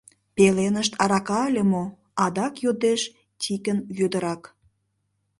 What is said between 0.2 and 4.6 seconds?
—Пеленышт арака ыле мо?— адак йодеш Тикын Вӧдырак.